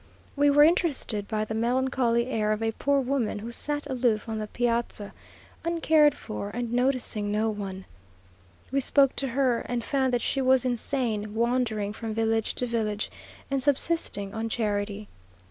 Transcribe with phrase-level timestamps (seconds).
[0.35, 4.39] We were interested by the melancholy air of a poor woman, who sat aloof on
[4.39, 5.13] the piazza,
[5.63, 7.85] uncared for, and noticing no one.
[8.71, 13.11] We spoke to her, and found that she was insane, wandering from village to village,
[13.51, 15.07] and subsisting on charity.